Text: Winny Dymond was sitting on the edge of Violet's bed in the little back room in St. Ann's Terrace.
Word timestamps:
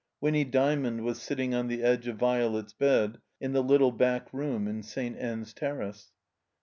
Winny 0.19 0.43
Dymond 0.43 1.03
was 1.03 1.21
sitting 1.21 1.53
on 1.53 1.67
the 1.67 1.83
edge 1.83 2.07
of 2.07 2.15
Violet's 2.17 2.73
bed 2.73 3.19
in 3.39 3.53
the 3.53 3.61
little 3.61 3.91
back 3.91 4.33
room 4.33 4.67
in 4.67 4.81
St. 4.81 5.15
Ann's 5.15 5.53
Terrace. 5.53 6.11